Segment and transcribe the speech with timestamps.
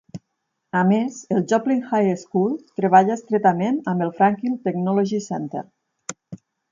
[0.77, 5.63] A més, el Joplin High School treballa estretament amb el Franklin Technology Center.